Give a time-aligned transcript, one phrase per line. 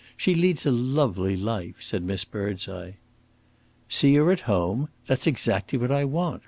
[0.17, 2.93] She leads a lovely life!" said Miss Birdseye.
[3.87, 4.89] "See her at home?
[5.05, 6.39] That's exactly what I want!"